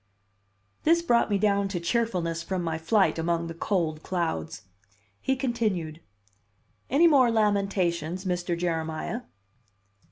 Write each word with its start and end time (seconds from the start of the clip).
This 0.81 1.03
brought 1.03 1.29
me 1.29 1.37
down 1.37 1.67
to 1.67 1.79
cheerfulness 1.79 2.41
from 2.41 2.63
my 2.63 2.79
flight 2.79 3.19
among 3.19 3.45
the 3.45 3.53
cold 3.53 4.01
clouds. 4.01 4.63
He 5.21 5.35
continued: 5.35 6.01
"Any 6.89 7.05
more 7.05 7.29
lamentations, 7.29 8.25
Mr. 8.25 8.57
Jeremiah?" 8.57 9.21